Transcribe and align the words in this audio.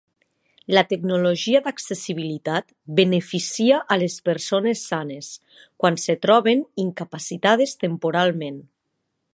La 0.75 0.81
tecnologia 0.93 1.59
d'accessibilitat 1.67 2.73
beneficia 3.01 3.81
a 3.95 3.99
les 4.05 4.17
persones 4.31 4.83
sanes, 4.93 5.31
quan 5.83 6.01
es 6.01 6.11
troben 6.27 6.65
incapacitades 6.87 7.77
temporalment. 7.85 8.59